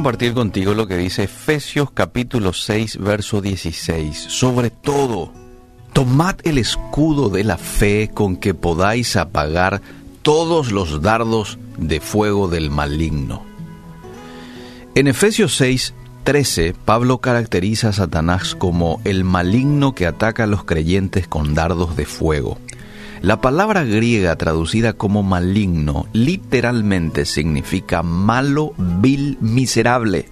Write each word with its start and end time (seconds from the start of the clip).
compartir 0.00 0.32
contigo 0.32 0.72
lo 0.72 0.86
que 0.86 0.96
dice 0.96 1.24
Efesios 1.24 1.90
capítulo 1.90 2.54
6, 2.54 3.00
verso 3.00 3.42
16. 3.42 4.16
Sobre 4.16 4.70
todo, 4.70 5.30
tomad 5.92 6.36
el 6.44 6.56
escudo 6.56 7.28
de 7.28 7.44
la 7.44 7.58
fe 7.58 8.10
con 8.14 8.38
que 8.38 8.54
podáis 8.54 9.16
apagar 9.16 9.82
todos 10.22 10.72
los 10.72 11.02
dardos 11.02 11.58
de 11.76 12.00
fuego 12.00 12.48
del 12.48 12.70
maligno. 12.70 13.42
En 14.94 15.06
Efesios 15.06 15.54
6, 15.56 15.92
13, 16.24 16.74
Pablo 16.86 17.18
caracteriza 17.18 17.90
a 17.90 17.92
Satanás 17.92 18.54
como 18.54 19.02
el 19.04 19.22
maligno 19.22 19.94
que 19.94 20.06
ataca 20.06 20.44
a 20.44 20.46
los 20.46 20.64
creyentes 20.64 21.28
con 21.28 21.54
dardos 21.54 21.94
de 21.94 22.06
fuego. 22.06 22.56
La 23.22 23.42
palabra 23.42 23.84
griega 23.84 24.34
traducida 24.36 24.94
como 24.94 25.22
maligno 25.22 26.06
literalmente 26.14 27.26
significa 27.26 28.02
malo, 28.02 28.72
vil, 28.78 29.36
miserable. 29.40 30.26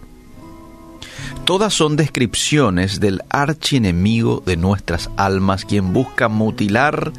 Todas 1.44 1.74
son 1.74 1.96
descripciones 1.96 2.98
del 2.98 3.22
archienemigo 3.28 4.42
de 4.44 4.56
nuestras 4.56 5.10
almas, 5.18 5.66
quien 5.66 5.92
busca 5.92 6.28
mutilar 6.28 7.12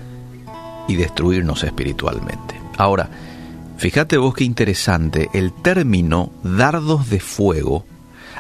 y 0.88 0.96
destruirnos 0.96 1.64
espiritualmente. 1.64 2.60
Ahora, 2.78 3.10
fíjate 3.78 4.18
vos 4.18 4.34
qué 4.34 4.46
interesante, 4.46 5.30
el 5.34 5.54
término 5.54 6.32
dardos 6.44 7.12
de 7.12 7.20
fuego 7.20 7.86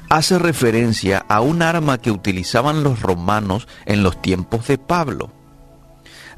hace 0.09 0.39
referencia 0.39 1.26
a 1.30 1.42
un 1.42 1.61
arma 1.61 2.00
que 2.00 2.09
utilizaban 2.09 2.84
los 2.84 3.04
romanos 3.04 3.67
en 3.86 4.02
los 4.02 4.20
tiempos 4.20 4.67
de 4.67 4.80
Pablo. 4.80 5.30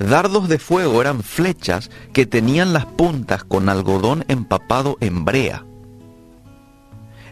Dardos 0.02 0.50
de 0.50 0.58
fuego 0.58 1.00
eran 1.00 1.22
flechas 1.22 1.92
que 2.12 2.26
tenían 2.26 2.74
las 2.74 2.86
puntas 2.86 3.44
con 3.44 3.70
algodón 3.70 4.26
empapado 4.28 4.98
en 5.00 5.26
brea. 5.26 5.64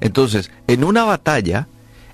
Entonces, 0.02 0.52
en 0.67 0.84
una 0.84 1.03
batalla, 1.03 1.67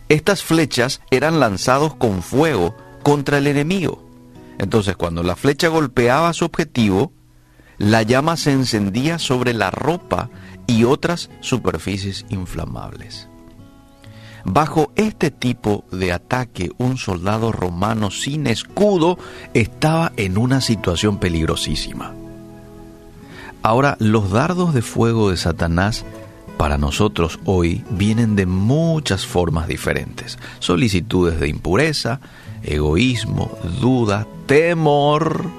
estas 0.08 0.44
flechas 0.44 1.02
eran 1.12 1.42
lanzados 1.42 1.96
con 1.96 2.22
fuego 2.22 2.74
contra 3.04 3.38
el 3.38 3.48
enemigo. 3.48 4.08
Entonces, 4.58 4.96
cuando 4.96 5.24
la 5.24 5.36
flecha 5.36 5.68
golpeaba 5.68 6.30
a 6.30 6.34
su 6.34 6.46
objetivo, 6.46 7.12
la 7.78 8.04
llama 8.04 8.38
se 8.38 8.54
encendía 8.54 9.20
sobre 9.20 9.54
la 9.54 9.72
ropa 9.72 10.30
y 10.68 10.86
otras 10.86 11.30
superficies 11.42 12.26
inflamables. 12.30 13.28
Bajo 14.46 14.92
este 14.96 15.32
tipo 15.32 15.86
de 15.92 16.14
ataque, 16.14 16.72
un 16.78 16.98
soldado 16.98 17.52
romano 17.52 18.12
sin 18.12 18.46
escudo 18.46 19.18
estaba 19.56 20.14
en 20.18 20.38
una 20.38 20.62
situación 20.62 21.18
peligrosísima. 21.18 22.14
Ahora, 23.64 23.98
los 24.00 24.30
dardos 24.30 24.76
de 24.76 24.84
fuego 24.84 25.32
de 25.32 25.38
Satanás 25.38 26.06
para 26.58 26.78
nosotros 26.78 27.40
hoy 27.46 27.84
vienen 27.90 28.36
de 28.36 28.46
muchas 28.46 29.26
formas 29.26 29.68
diferentes. 29.68 30.38
Solicitudes 30.60 31.40
de 31.40 31.48
impureza, 31.50 32.20
egoísmo, 32.62 33.58
duda, 33.82 34.28
temor, 34.46 35.50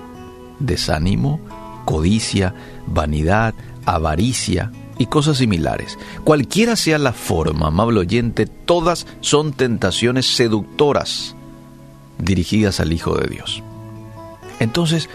desánimo, 0.61 1.41
codicia, 1.85 2.55
vanidad, 2.87 3.53
avaricia, 3.85 4.71
y 4.99 5.07
cosas 5.07 5.39
similares. 5.39 5.99
Cualquiera 6.25 6.77
sea 6.77 6.99
la 6.99 7.13
forma, 7.13 7.69
amable 7.69 8.01
oyente, 8.01 8.47
todas 8.47 9.07
son 9.21 9.53
tentaciones 9.53 10.27
seductoras 10.37 11.35
dirigidas 12.19 12.81
al 12.81 12.93
Hijo 12.93 13.17
de 13.17 13.29
Dios. 13.29 13.63
Entonces, 14.59 15.09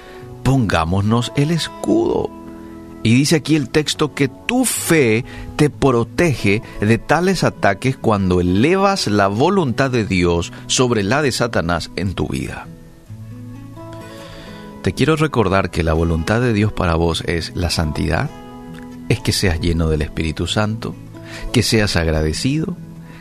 pongámonos 0.44 1.32
el 1.36 1.52
escudo. 1.52 2.30
Y 3.04 3.16
dice 3.16 3.38
aquí 3.38 3.56
el 3.56 3.70
texto 3.70 4.14
que 4.14 4.28
tu 4.28 4.64
fe 4.64 5.26
te 5.56 5.72
protege 5.72 6.62
de 6.82 6.98
tales 7.00 7.44
ataques 7.44 7.98
cuando 7.98 8.42
elevas 8.42 9.08
la 9.08 9.28
voluntad 9.28 9.90
de 9.90 10.06
Dios 10.06 10.54
sobre 10.68 11.02
la 11.02 11.24
de 11.24 11.32
Satanás 11.32 11.90
en 11.96 12.14
tu 12.14 12.28
vida. 12.28 12.68
Te 14.84 14.94
quiero 14.94 15.16
recordar 15.16 15.72
que 15.72 15.84
la 15.84 15.94
voluntad 15.94 16.42
de 16.42 16.54
Dios 16.54 16.72
para 16.74 16.96
vos 16.96 17.24
es 17.26 17.56
la 17.56 17.72
santidad, 17.72 18.30
es 19.12 19.20
que 19.20 19.34
seas 19.34 19.60
lleno 19.60 19.90
del 19.90 20.04
Espíritu 20.04 20.48
Santo, 20.48 20.96
que 21.52 21.64
seas 21.64 21.98
agradecido, 21.98 22.78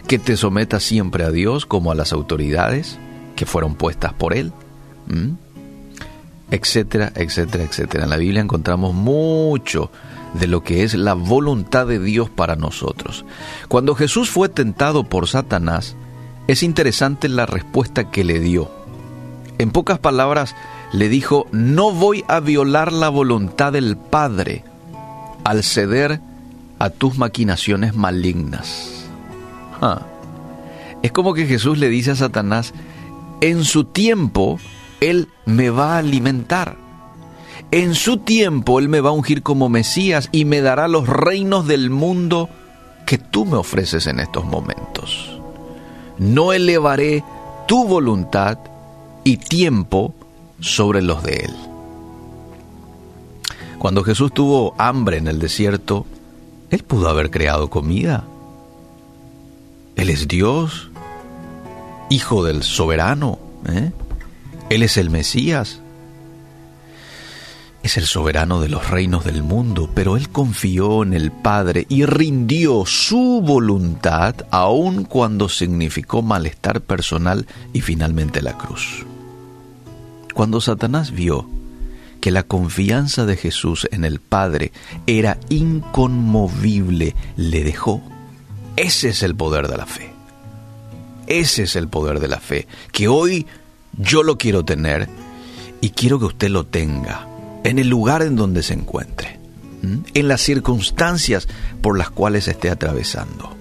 que 0.07 0.21
te 0.21 0.37
sometas 0.37 0.85
siempre 0.85 1.25
a 1.25 1.33
Dios 1.33 1.67
como 1.67 1.91
a 1.91 1.97
las 1.97 2.13
autoridades 2.13 2.97
que 3.35 3.45
fueron 3.45 3.75
puestas 3.75 4.13
por 4.13 4.33
Él, 4.33 4.53
etcétera, 6.53 7.11
etcétera, 7.17 7.65
etcétera. 7.65 8.05
En 8.05 8.11
la 8.11 8.19
Biblia 8.19 8.41
encontramos 8.41 8.95
mucho 8.95 9.91
de 10.35 10.47
lo 10.47 10.63
que 10.63 10.85
es 10.85 10.95
la 10.95 11.15
voluntad 11.15 11.89
de 11.89 11.99
Dios 11.99 12.31
para 12.31 12.55
nosotros. 12.55 13.25
Cuando 13.67 13.97
Jesús 13.97 14.31
fue 14.31 14.49
tentado 14.49 15.03
por 15.03 15.27
Satanás, 15.27 15.97
es 16.47 16.63
interesante 16.63 17.29
la 17.29 17.47
respuesta 17.47 18.13
que 18.13 18.23
le 18.23 18.39
dio. 18.39 18.71
En 19.59 19.73
pocas 19.73 19.99
palabras, 19.99 20.55
le 20.93 21.09
dijo, 21.09 21.49
no 21.51 21.91
voy 21.91 22.25
a 22.29 22.39
violar 22.39 22.93
la 22.93 23.09
voluntad 23.09 23.73
del 23.73 23.97
Padre, 23.97 24.63
al 25.45 25.63
ceder 25.63 26.21
a 26.79 26.91
tus 26.91 27.19
maquinaciones 27.19 27.95
malignas. 27.95 29.05
Ah. 29.81 30.03
Es 31.03 31.13
como 31.13 31.35
que 31.35 31.47
Jesús 31.47 31.79
le 31.79 31.89
dice 31.89 32.11
a 32.11 32.17
Satanás, 32.17 32.75
en 33.41 33.65
su 33.65 33.85
tiempo 33.85 34.59
Él 35.01 35.29
me 35.47 35.71
va 35.71 35.95
a 35.95 35.99
alimentar. 35.99 36.77
En 37.71 37.95
su 37.95 38.19
tiempo 38.19 38.79
Él 38.79 38.89
me 38.89 39.01
va 39.01 39.11
a 39.11 39.15
ungir 39.15 39.43
como 39.43 39.69
Mesías 39.69 40.29
y 40.33 40.45
me 40.45 40.61
dará 40.61 40.89
los 40.89 41.07
reinos 41.07 41.67
del 41.67 41.91
mundo 41.91 42.49
que 43.07 43.19
tú 43.19 43.45
me 43.45 43.57
ofreces 43.57 44.07
en 44.07 44.21
estos 44.21 44.45
momentos. 44.45 45.41
No 46.19 46.53
elevaré 46.53 47.25
tu 47.67 47.87
voluntad 47.87 48.59
y 49.25 49.37
tiempo 49.37 50.15
sobre 50.61 51.03
los 51.03 51.23
de 51.23 51.33
Él. 51.47 51.70
Cuando 53.81 54.05
Jesús 54.05 54.31
tuvo 54.35 54.75
hambre 54.77 55.17
en 55.17 55.27
el 55.27 55.39
desierto, 55.39 56.05
Él 56.69 56.83
pudo 56.83 57.09
haber 57.09 57.31
creado 57.31 57.71
comida. 57.71 58.25
Él 59.97 60.11
es 60.11 60.29
Dios, 60.29 60.91
Hijo 62.11 62.45
del 62.45 62.63
soberano. 62.63 63.39
¿eh? 63.67 63.91
Él 64.69 64.83
es 64.83 64.99
el 64.99 65.09
Mesías. 65.09 65.81
Es 67.83 67.97
el 67.97 68.05
soberano 68.05 68.61
de 68.61 68.69
los 68.69 68.91
reinos 68.91 69.25
del 69.25 69.43
mundo, 69.43 69.89
pero 69.95 70.19
Él 70.19 70.29
confió 70.29 71.03
en 71.03 71.15
el 71.15 71.33
Padre 71.33 71.87
y 71.89 72.05
rindió 72.05 72.85
su 72.85 73.41
voluntad 73.43 74.35
aun 74.51 75.05
cuando 75.05 75.49
significó 75.49 76.21
malestar 76.21 76.83
personal 76.83 77.47
y 77.73 77.81
finalmente 77.81 78.43
la 78.43 78.59
cruz. 78.59 79.07
Cuando 80.35 80.61
Satanás 80.61 81.13
vio 81.13 81.49
que 82.21 82.31
la 82.31 82.43
confianza 82.43 83.27
de 83.27 83.37
Jesús 83.37 83.89
en 83.91 84.05
el 84.05 84.21
Padre 84.21 84.73
era 85.07 85.39
inconmovible, 85.49 87.15
le 87.37 87.65
dejó. 87.65 88.03
Ese 88.77 89.09
es 89.09 89.23
el 89.23 89.35
poder 89.35 89.69
de 89.69 89.77
la 89.77 89.87
fe. 89.87 90.13
Ese 91.27 91.65
es 91.65 91.77
el 91.77 91.89
poder 91.89 92.21
de 92.21 92.29
la 92.29 92.41
fe, 92.41 92.67
que 92.93 93.09
hoy 93.09 93.47
yo 93.99 94.23
lo 94.23 94.37
quiero 94.37 94.65
tener 94.65 95.09
y 95.81 95.91
quiero 95.91 96.19
que 96.19 96.27
usted 96.27 96.49
lo 96.49 96.67
tenga 96.67 97.27
en 97.65 97.79
el 97.79 97.89
lugar 97.89 98.23
en 98.23 98.37
donde 98.37 98.63
se 98.63 98.75
encuentre, 98.75 99.39
en 99.83 100.29
las 100.29 100.41
circunstancias 100.41 101.47
por 101.81 101.97
las 101.97 102.11
cuales 102.11 102.49
esté 102.49 102.71
atravesando. 102.71 103.57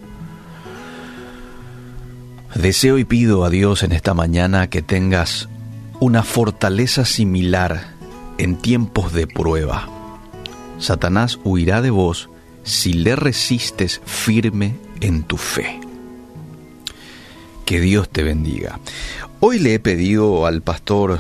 Deseo 2.56 2.98
y 2.98 3.06
pido 3.06 3.46
a 3.46 3.50
Dios 3.50 3.84
en 3.84 3.92
esta 3.92 4.14
mañana 4.14 4.68
que 4.68 4.82
tengas 4.82 5.48
una 6.00 6.24
fortaleza 6.24 7.06
similar 7.06 7.99
en 8.40 8.56
tiempos 8.56 9.14
de 9.14 9.28
prueba. 9.28 9.88
Satanás 10.80 11.40
huirá 11.44 11.82
de 11.82 11.92
vos 11.92 12.30
si 12.64 12.94
le 12.94 13.16
resistes 13.16 14.02
firme 14.06 14.76
en 15.02 15.24
tu 15.24 15.38
fe. 15.38 15.80
Que 17.66 17.80
Dios 17.80 18.10
te 18.10 18.24
bendiga. 18.24 18.80
Hoy 19.42 19.60
le 19.60 19.76
he 19.76 19.80
pedido 19.80 20.48
al 20.48 20.62
pastor 20.62 21.20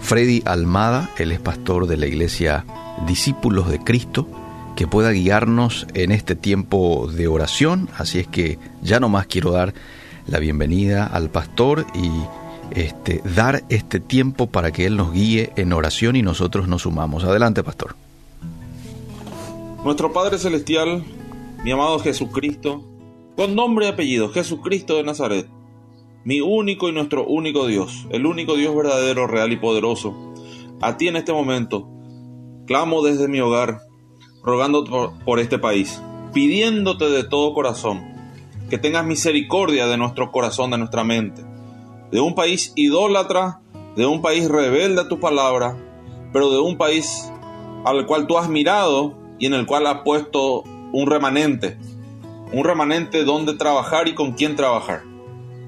Freddy 0.00 0.42
Almada, 0.44 1.10
él 1.18 1.32
es 1.32 1.38
pastor 1.38 1.86
de 1.86 1.96
la 1.96 2.06
iglesia 2.06 2.64
Discípulos 3.06 3.70
de 3.70 3.78
Cristo, 3.78 4.26
que 4.74 4.86
pueda 4.86 5.10
guiarnos 5.10 5.86
en 5.94 6.12
este 6.12 6.34
tiempo 6.34 7.10
de 7.12 7.28
oración. 7.28 7.88
Así 7.96 8.18
es 8.18 8.26
que 8.26 8.58
ya 8.82 9.00
no 9.00 9.08
más 9.08 9.26
quiero 9.26 9.52
dar 9.52 9.74
la 10.26 10.38
bienvenida 10.38 11.06
al 11.06 11.30
pastor 11.30 11.86
y 11.94 12.10
este, 12.70 13.22
dar 13.34 13.64
este 13.68 14.00
tiempo 14.00 14.46
para 14.46 14.72
que 14.72 14.86
Él 14.86 14.96
nos 14.96 15.12
guíe 15.12 15.52
en 15.56 15.72
oración 15.72 16.16
y 16.16 16.22
nosotros 16.22 16.68
nos 16.68 16.82
sumamos. 16.82 17.24
Adelante, 17.24 17.62
pastor. 17.62 17.96
Nuestro 19.84 20.12
Padre 20.12 20.38
Celestial, 20.38 21.04
mi 21.64 21.70
amado 21.70 21.98
Jesucristo, 22.00 22.84
con 23.36 23.54
nombre 23.54 23.86
y 23.86 23.88
apellido, 23.88 24.30
Jesucristo 24.30 24.96
de 24.96 25.04
Nazaret, 25.04 25.48
mi 26.24 26.40
único 26.40 26.88
y 26.88 26.92
nuestro 26.92 27.26
único 27.26 27.66
Dios, 27.66 28.06
el 28.10 28.26
único 28.26 28.56
Dios 28.56 28.74
verdadero, 28.74 29.26
real 29.26 29.52
y 29.52 29.56
poderoso, 29.56 30.34
a 30.80 30.96
ti 30.96 31.08
en 31.08 31.16
este 31.16 31.32
momento, 31.32 31.88
clamo 32.66 33.02
desde 33.02 33.28
mi 33.28 33.40
hogar, 33.40 33.82
rogando 34.42 34.84
por, 34.84 35.18
por 35.24 35.38
este 35.38 35.58
país, 35.58 36.02
pidiéndote 36.34 37.08
de 37.08 37.24
todo 37.24 37.54
corazón 37.54 38.18
que 38.68 38.78
tengas 38.78 39.06
misericordia 39.06 39.86
de 39.86 39.96
nuestro 39.96 40.30
corazón, 40.30 40.70
de 40.70 40.78
nuestra 40.78 41.04
mente, 41.04 41.42
de 42.10 42.20
un 42.20 42.34
país 42.34 42.72
idólatra, 42.76 43.60
de 43.96 44.06
un 44.06 44.22
país 44.22 44.48
rebelde 44.48 45.02
a 45.02 45.08
tu 45.08 45.20
palabra, 45.20 45.76
pero 46.32 46.50
de 46.50 46.60
un 46.60 46.76
país 46.76 47.30
al 47.84 48.06
cual 48.06 48.26
tú 48.26 48.38
has 48.38 48.48
mirado 48.48 49.16
y 49.38 49.46
en 49.46 49.54
el 49.54 49.66
cual 49.66 49.86
has 49.86 50.02
puesto 50.02 50.62
un 50.92 51.06
remanente, 51.06 51.76
un 52.52 52.64
remanente 52.64 53.24
donde 53.24 53.54
trabajar 53.54 54.08
y 54.08 54.14
con 54.14 54.32
quién 54.32 54.56
trabajar. 54.56 55.02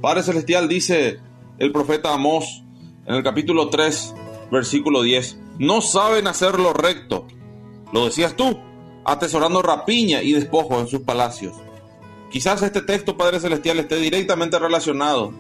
Padre 0.01 0.23
Celestial 0.23 0.69
dice 0.69 1.21
el 1.59 1.73
profeta 1.73 2.15
Amós 2.15 2.63
en 3.07 3.15
el 3.15 3.23
capítulo 3.23 3.69
3, 3.69 4.15
versículo 4.51 5.03
10, 5.03 5.39
no 5.59 5.83
saben 5.83 6.27
hacer 6.27 6.59
lo 6.59 6.73
recto, 6.73 7.27
lo 7.93 8.07
decías 8.07 8.35
tú, 8.35 8.59
atesorando 9.05 9.63
rapiña 9.63 10.23
y 10.23 10.33
despojo 10.33 10.81
en 10.81 10.87
sus 10.87 11.01
palacios. 11.01 11.55
Quizás 12.31 12.63
este 12.63 12.81
texto, 12.81 13.17
Padre 13.17 13.41
Celestial, 13.41 13.79
esté 13.81 13.97
directamente 13.97 14.59
relacionado 14.59 15.33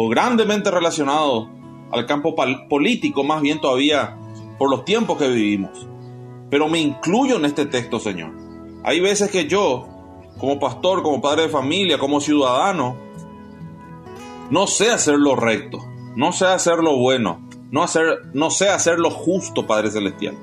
o 0.00 0.08
grandemente 0.08 0.70
relacionado 0.70 1.50
al 1.90 2.06
campo 2.06 2.36
político, 2.68 3.24
más 3.24 3.42
bien 3.42 3.60
todavía 3.60 4.16
por 4.56 4.70
los 4.70 4.84
tiempos 4.84 5.18
que 5.18 5.26
vivimos. 5.26 5.88
Pero 6.48 6.68
me 6.68 6.78
incluyo 6.78 7.34
en 7.34 7.44
este 7.44 7.66
texto, 7.66 7.98
Señor. 7.98 8.30
Hay 8.84 9.00
veces 9.00 9.28
que 9.28 9.48
yo, 9.48 9.88
como 10.38 10.60
pastor, 10.60 11.02
como 11.02 11.20
padre 11.20 11.42
de 11.42 11.48
familia, 11.48 11.98
como 11.98 12.20
ciudadano, 12.20 12.96
no 14.50 14.68
sé 14.68 14.92
hacer 14.92 15.16
lo 15.18 15.34
recto, 15.34 15.80
no 16.14 16.30
sé 16.30 16.46
hacer 16.46 16.78
lo 16.78 16.96
bueno, 16.96 17.40
no, 17.72 17.82
hacer, 17.82 18.20
no 18.34 18.50
sé 18.50 18.68
hacer 18.68 19.00
lo 19.00 19.10
justo, 19.10 19.66
Padre 19.66 19.90
Celestial. 19.90 20.36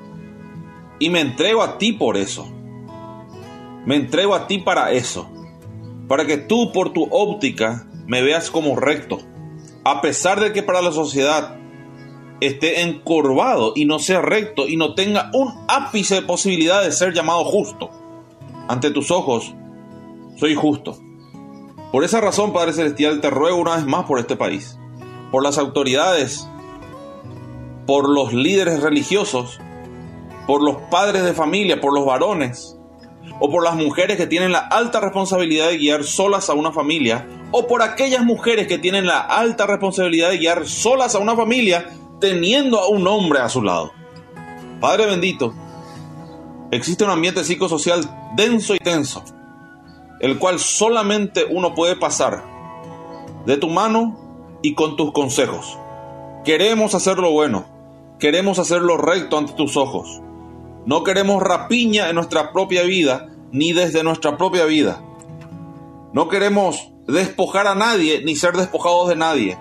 Y 0.98 1.08
me 1.08 1.20
entrego 1.20 1.62
a 1.62 1.78
ti 1.78 1.94
por 1.94 2.18
eso. 2.18 2.46
Me 3.86 3.96
entrego 3.96 4.34
a 4.34 4.48
ti 4.48 4.58
para 4.58 4.92
eso. 4.92 5.26
Para 6.08 6.26
que 6.26 6.36
tú 6.36 6.72
por 6.72 6.92
tu 6.92 7.08
óptica 7.10 7.86
me 8.06 8.20
veas 8.20 8.50
como 8.50 8.76
recto. 8.76 9.18
A 9.88 10.00
pesar 10.00 10.40
de 10.40 10.52
que 10.52 10.64
para 10.64 10.82
la 10.82 10.90
sociedad 10.90 11.58
esté 12.40 12.82
encorvado 12.82 13.72
y 13.76 13.84
no 13.84 14.00
sea 14.00 14.20
recto 14.20 14.66
y 14.66 14.76
no 14.76 14.96
tenga 14.96 15.30
un 15.32 15.64
ápice 15.68 16.16
de 16.16 16.22
posibilidad 16.22 16.82
de 16.82 16.90
ser 16.90 17.14
llamado 17.14 17.44
justo. 17.44 17.90
Ante 18.66 18.90
tus 18.90 19.12
ojos, 19.12 19.54
soy 20.38 20.56
justo. 20.56 20.98
Por 21.92 22.02
esa 22.02 22.20
razón, 22.20 22.52
Padre 22.52 22.72
Celestial, 22.72 23.20
te 23.20 23.30
ruego 23.30 23.58
una 23.58 23.76
vez 23.76 23.86
más 23.86 24.06
por 24.06 24.18
este 24.18 24.34
país, 24.34 24.76
por 25.30 25.44
las 25.44 25.56
autoridades, 25.56 26.48
por 27.86 28.08
los 28.08 28.32
líderes 28.32 28.82
religiosos, 28.82 29.60
por 30.48 30.64
los 30.64 30.78
padres 30.90 31.22
de 31.22 31.32
familia, 31.32 31.80
por 31.80 31.94
los 31.94 32.04
varones, 32.04 32.76
o 33.38 33.48
por 33.52 33.62
las 33.62 33.76
mujeres 33.76 34.16
que 34.16 34.26
tienen 34.26 34.50
la 34.50 34.66
alta 34.66 34.98
responsabilidad 34.98 35.68
de 35.68 35.78
guiar 35.78 36.02
solas 36.02 36.50
a 36.50 36.54
una 36.54 36.72
familia, 36.72 37.24
o 37.58 37.66
por 37.66 37.80
aquellas 37.80 38.22
mujeres 38.22 38.66
que 38.66 38.76
tienen 38.76 39.06
la 39.06 39.18
alta 39.18 39.66
responsabilidad 39.66 40.28
de 40.28 40.36
guiar 40.36 40.68
solas 40.68 41.14
a 41.14 41.20
una 41.20 41.34
familia 41.34 41.88
teniendo 42.20 42.78
a 42.78 42.88
un 42.88 43.06
hombre 43.06 43.38
a 43.38 43.48
su 43.48 43.62
lado. 43.62 43.92
Padre 44.78 45.06
bendito, 45.06 45.54
existe 46.70 47.04
un 47.04 47.08
ambiente 47.08 47.44
psicosocial 47.44 48.34
denso 48.36 48.74
y 48.74 48.78
tenso, 48.78 49.24
el 50.20 50.38
cual 50.38 50.58
solamente 50.58 51.46
uno 51.48 51.74
puede 51.74 51.96
pasar 51.96 52.44
de 53.46 53.56
tu 53.56 53.70
mano 53.70 54.58
y 54.60 54.74
con 54.74 54.96
tus 54.96 55.12
consejos. 55.12 55.78
Queremos 56.44 56.94
hacer 56.94 57.16
lo 57.16 57.30
bueno, 57.30 57.64
queremos 58.18 58.58
hacer 58.58 58.82
lo 58.82 58.98
recto 58.98 59.38
ante 59.38 59.54
tus 59.54 59.78
ojos. 59.78 60.20
No 60.84 61.04
queremos 61.04 61.42
rapiña 61.42 62.10
en 62.10 62.16
nuestra 62.16 62.52
propia 62.52 62.82
vida, 62.82 63.28
ni 63.50 63.72
desde 63.72 64.02
nuestra 64.02 64.36
propia 64.36 64.66
vida. 64.66 65.02
No 66.12 66.28
queremos 66.28 66.92
despojar 67.06 67.66
a 67.66 67.74
nadie, 67.74 68.22
ni 68.24 68.36
ser 68.36 68.56
despojados 68.56 69.08
de 69.08 69.16
nadie. 69.16 69.58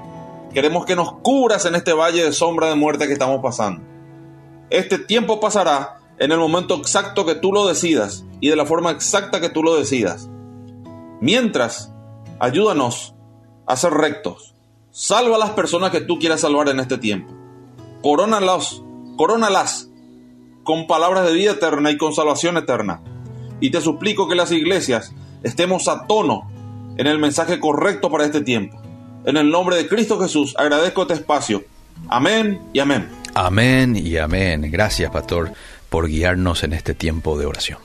Queremos 0.53 0.85
que 0.85 0.95
nos 0.95 1.13
cubras 1.21 1.65
en 1.65 1.75
este 1.75 1.93
valle 1.93 2.23
de 2.23 2.31
sombra 2.31 2.69
de 2.69 2.75
muerte 2.75 3.07
que 3.07 3.13
estamos 3.13 3.41
pasando. 3.41 3.81
Este 4.69 4.97
tiempo 4.97 5.39
pasará 5.39 5.99
en 6.17 6.31
el 6.31 6.39
momento 6.39 6.75
exacto 6.75 7.25
que 7.25 7.35
tú 7.35 7.51
lo 7.51 7.67
decidas 7.67 8.23
y 8.39 8.49
de 8.49 8.55
la 8.55 8.65
forma 8.65 8.91
exacta 8.91 9.41
que 9.41 9.49
tú 9.49 9.63
lo 9.63 9.75
decidas. 9.75 10.29
Mientras, 11.19 11.93
ayúdanos 12.39 13.15
a 13.67 13.75
ser 13.75 13.93
rectos. 13.93 14.55
Salva 14.91 15.35
a 15.35 15.39
las 15.39 15.51
personas 15.51 15.91
que 15.91 16.01
tú 16.01 16.19
quieras 16.19 16.41
salvar 16.41 16.69
en 16.69 16.79
este 16.79 16.97
tiempo. 16.97 17.33
Corónalas, 18.01 18.81
corónalas 19.17 19.89
con 20.63 20.87
palabras 20.87 21.25
de 21.25 21.33
vida 21.33 21.51
eterna 21.51 21.91
y 21.91 21.97
con 21.97 22.13
salvación 22.13 22.57
eterna. 22.57 23.03
Y 23.59 23.71
te 23.71 23.81
suplico 23.81 24.27
que 24.27 24.35
las 24.35 24.51
iglesias 24.51 25.13
estemos 25.43 25.87
a 25.87 26.07
tono 26.07 26.49
en 26.97 27.07
el 27.07 27.19
mensaje 27.19 27.59
correcto 27.59 28.09
para 28.09 28.25
este 28.25 28.41
tiempo. 28.41 28.81
En 29.25 29.37
el 29.37 29.49
nombre 29.49 29.75
de 29.75 29.87
Cristo 29.87 30.19
Jesús 30.19 30.55
agradezco 30.57 31.03
este 31.03 31.15
espacio. 31.15 31.63
Amén 32.07 32.61
y 32.73 32.79
amén. 32.79 33.09
Amén 33.33 33.95
y 33.95 34.17
amén. 34.17 34.69
Gracias, 34.71 35.11
pastor, 35.11 35.51
por 35.89 36.07
guiarnos 36.07 36.63
en 36.63 36.73
este 36.73 36.93
tiempo 36.93 37.37
de 37.37 37.45
oración. 37.45 37.79